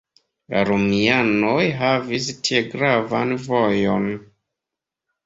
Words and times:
La 0.51 0.61
romianoj 0.67 1.65
havis 1.81 2.29
tie 2.47 2.63
gravan 2.71 3.35
vojon. 3.45 4.09